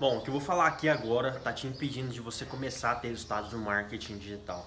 [0.00, 2.94] Bom, o que eu vou falar aqui agora tá te impedindo de você começar a
[2.94, 4.66] ter resultados no marketing digital.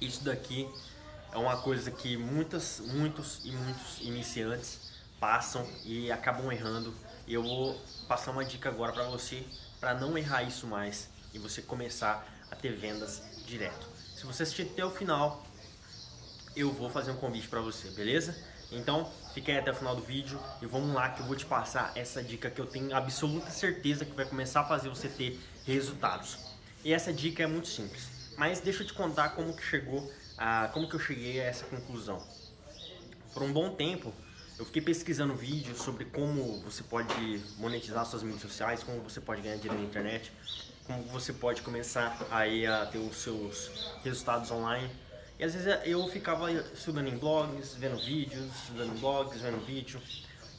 [0.00, 0.70] Isso daqui
[1.32, 6.94] é uma coisa que muitas, muitos e muitos iniciantes passam e acabam errando.
[7.26, 7.76] E eu vou
[8.06, 9.44] passar uma dica agora para você
[9.80, 13.84] para não errar isso mais e você começar a ter vendas direto.
[14.14, 15.44] Se você assistir até o final,
[16.54, 18.32] eu vou fazer um convite para você, beleza?
[18.72, 21.46] Então, fique aí até o final do vídeo e vamos lá que eu vou te
[21.46, 25.38] passar essa dica que eu tenho absoluta certeza que vai começar a fazer você ter
[25.64, 26.38] resultados.
[26.84, 30.68] E essa dica é muito simples, mas deixa eu te contar como que chegou a,
[30.72, 32.22] como que eu cheguei a essa conclusão.
[33.32, 34.12] Por um bom tempo,
[34.58, 39.42] eu fiquei pesquisando vídeos sobre como você pode monetizar suas mídias sociais, como você pode
[39.42, 40.30] ganhar dinheiro na internet,
[40.86, 43.70] como você pode começar aí a ter os seus
[44.04, 44.90] resultados online
[45.38, 50.00] e às vezes eu ficava estudando em blogs, vendo vídeos, estudando em blogs, vendo vídeo.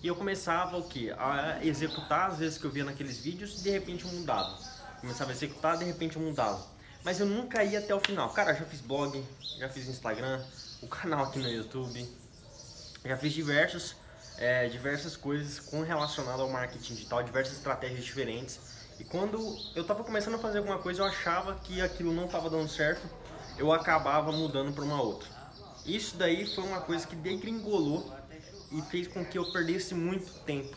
[0.04, 1.12] E eu começava o que?
[1.12, 4.58] A executar as vezes que eu via naqueles vídeos e de repente eu mudava.
[5.00, 6.62] Começava a executar, de repente eu mudava.
[7.04, 8.30] Mas eu nunca ia até o final.
[8.32, 9.24] Cara, já fiz blog,
[9.58, 10.44] já fiz Instagram,
[10.82, 12.08] o canal aqui no YouTube.
[13.06, 13.96] Já fiz diversos,
[14.38, 18.60] é, diversas coisas com relacionado ao marketing digital, diversas estratégias diferentes.
[19.00, 19.38] E quando
[19.74, 23.08] eu estava começando a fazer alguma coisa, eu achava que aquilo não estava dando certo
[23.58, 25.28] eu acabava mudando para uma outra.
[25.86, 28.14] Isso daí foi uma coisa que degringolou
[28.72, 30.76] e fez com que eu perdesse muito tempo.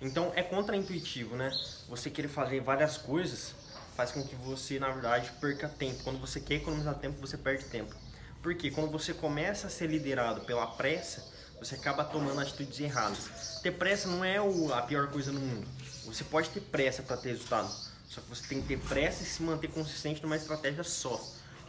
[0.00, 1.50] Então é contraintuitivo, né?
[1.88, 3.54] Você querer fazer várias coisas
[3.96, 6.02] faz com que você, na verdade, perca tempo.
[6.02, 7.94] Quando você quer economizar tempo, você perde tempo.
[8.42, 13.60] Porque quando você começa a ser liderado pela pressa, você acaba tomando atitudes erradas.
[13.62, 15.66] Ter pressa não é a pior coisa no mundo.
[16.06, 17.72] Você pode ter pressa para ter resultado,
[18.08, 21.20] só que você tem que ter pressa e se manter consistente numa estratégia só.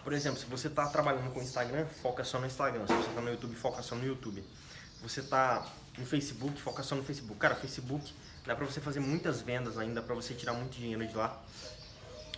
[0.03, 2.85] Por exemplo, se você está trabalhando com Instagram, foca só no Instagram.
[2.87, 4.43] Se você está no YouTube, foca só no YouTube.
[5.01, 5.65] Você está
[5.97, 7.39] no Facebook, foca só no Facebook.
[7.39, 8.13] Cara, Facebook
[8.45, 11.41] dá para você fazer muitas vendas ainda, para você tirar muito dinheiro de lá.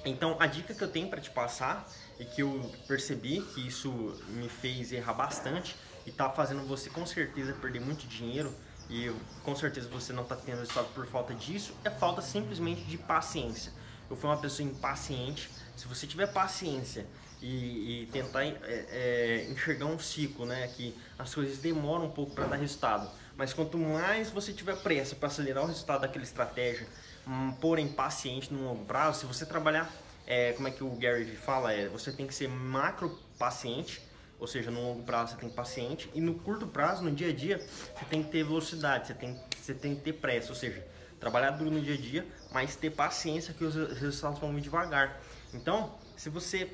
[0.05, 1.89] Então, a dica que eu tenho para te passar
[2.20, 3.92] e que eu percebi que isso
[4.30, 5.75] me fez errar bastante
[6.05, 8.54] e está fazendo você com certeza perder muito dinheiro
[8.87, 9.11] e
[9.43, 13.71] com certeza você não está tendo resultado por falta disso, é falta simplesmente de paciência.
[14.08, 15.49] Eu fui uma pessoa impaciente.
[15.75, 17.08] Se você tiver paciência
[17.45, 20.67] e, e tentar é, é, enxergar um ciclo, né?
[20.76, 23.08] Que as coisas demoram um pouco para dar resultado.
[23.38, 26.88] Mas quanto mais você tiver pressa para acelerar o resultado daquela estratégia,
[27.28, 29.94] hum, porém paciente no longo prazo, se você trabalhar,
[30.26, 34.02] é, como é que o Gary fala, é, você tem que ser macro paciente,
[34.39, 37.34] ou seja, no longo prazo você tem paciente, e no curto prazo, no dia a
[37.34, 40.84] dia, você tem que ter velocidade, você tem, você tem que ter pressa, ou seja,
[41.20, 45.22] trabalhar duro no dia a dia, mas ter paciência que os resultados vão vir devagar.
[45.54, 46.72] Então, se você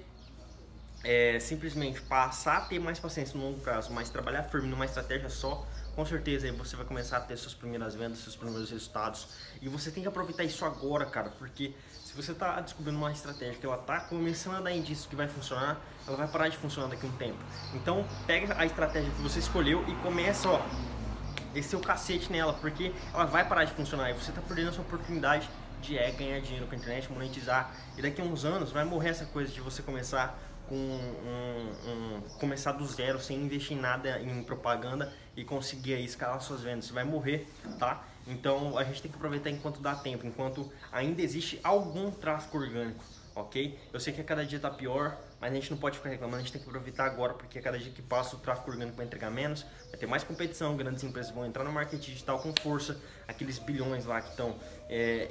[1.03, 5.29] é, simplesmente passar a ter mais paciência no longo prazo, mas trabalhar firme numa estratégia
[5.29, 9.28] só, com certeza aí você vai começar a ter suas primeiras vendas, seus primeiros resultados.
[9.62, 11.73] E você tem que aproveitar isso agora, cara, porque
[12.03, 15.28] se você está descobrindo uma estratégia que ela está começando a dar indícios que vai
[15.28, 17.39] funcionar, ela vai parar de funcionar daqui a um tempo.
[17.73, 20.62] Então, pega a estratégia que você escolheu e começa, ó,
[21.53, 24.72] descer o cacete nela, porque ela vai parar de funcionar e você está perdendo a
[24.73, 25.50] sua oportunidade
[25.81, 27.73] de é, ganhar dinheiro com a internet, monetizar.
[27.97, 30.38] E daqui a uns anos vai morrer essa coisa de você começar
[30.72, 36.40] com um, um, começar do zero, sem investir em nada em propaganda e conseguir escalar
[36.40, 36.86] suas vendas.
[36.86, 37.46] Você vai morrer,
[37.78, 38.06] tá?
[38.26, 43.04] Então a gente tem que aproveitar enquanto dá tempo, enquanto ainda existe algum tráfego orgânico,
[43.36, 43.78] ok?
[43.92, 46.38] Eu sei que a cada dia tá pior, mas a gente não pode ficar reclamando,
[46.38, 48.96] a gente tem que aproveitar agora, porque a cada dia que passa o tráfego orgânico
[48.96, 52.54] vai entregar menos, vai ter mais competição, grandes empresas vão entrar no marketing digital com
[52.62, 54.56] força, aqueles bilhões lá que estão
[54.88, 55.28] é,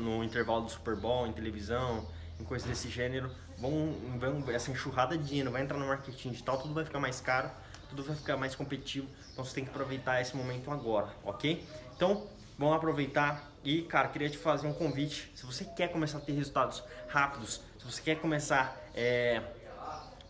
[0.00, 2.08] no intervalo do Super Bowl, em televisão,
[2.40, 6.58] em coisas desse gênero, vão, vão essa enxurrada de dinheiro vai entrar no marketing digital,
[6.58, 7.50] tudo vai ficar mais caro,
[7.88, 11.64] tudo vai ficar mais competitivo, então você tem que aproveitar esse momento agora, ok?
[11.94, 12.26] Então,
[12.58, 16.32] vamos aproveitar e, cara, queria te fazer um convite, se você quer começar a ter
[16.32, 19.42] resultados rápidos, se você quer começar é,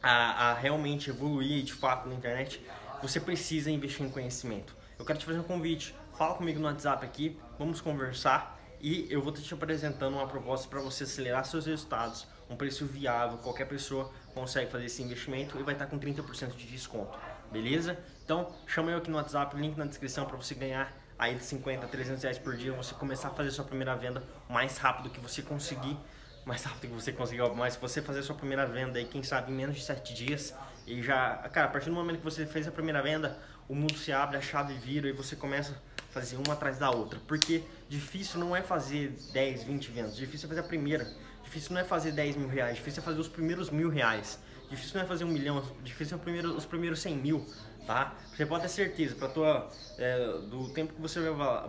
[0.02, 2.64] a, a realmente evoluir de fato na internet,
[3.02, 4.74] você precisa investir em conhecimento.
[4.98, 9.22] Eu quero te fazer um convite, fala comigo no WhatsApp aqui, vamos conversar e eu
[9.22, 14.10] vou te apresentando uma proposta para você acelerar seus resultados, um preço viável, qualquer pessoa
[14.34, 17.18] consegue fazer esse investimento e vai estar com 30% de desconto,
[17.50, 17.98] beleza?
[18.24, 21.86] Então chama eu aqui no WhatsApp, link na descrição para você ganhar aí de 50
[21.86, 25.18] a 300 reais por dia, você começar a fazer sua primeira venda mais rápido que
[25.18, 25.96] você conseguir,
[26.44, 29.50] mais rápido que você conseguir, mas se você fazer sua primeira venda aí, quem sabe
[29.50, 30.54] em menos de 7 dias,
[30.86, 33.36] e já, cara, a partir do momento que você fez a primeira venda,
[33.68, 35.74] o mundo se abre, a chave vira e você começa
[36.16, 37.20] fazer uma atrás da outra.
[37.26, 41.06] Porque difícil não é fazer 10, 20 vendas, difícil é fazer a primeira.
[41.44, 44.38] Difícil não é fazer 10 mil reais, difícil é fazer os primeiros mil reais.
[44.68, 47.46] Difícil não é fazer um milhão, difícil é primeiro, os primeiros 100 mil.
[47.86, 48.14] tá?
[48.34, 50.18] Você pode ter certeza, para tua é,
[50.50, 51.20] do tempo que você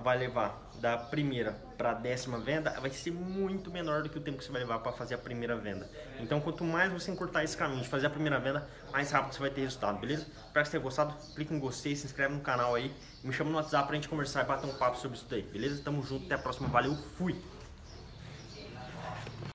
[0.04, 4.22] vai levar da primeira para a décima venda, vai ser muito menor do que o
[4.22, 5.90] tempo que você vai levar para fazer a primeira venda.
[6.20, 9.40] Então, quanto mais você encurtar esse caminho de fazer a primeira venda, mais rápido você
[9.40, 10.24] vai ter resultado, beleza?
[10.24, 11.14] Espero que você tenha gostado.
[11.36, 12.92] Clique em gostei, se inscreve no canal aí,
[13.24, 15.82] me chama no WhatsApp pra gente conversar e bater um papo sobre isso daí, beleza?
[15.84, 17.40] Tamo junto, até a próxima, valeu, fui!